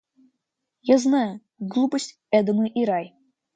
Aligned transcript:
Я 0.81 0.97
знаю: 0.97 1.41
глупость– 1.59 2.19
эдемы 2.39 2.67
и 2.69 2.83
рай! 2.85 3.15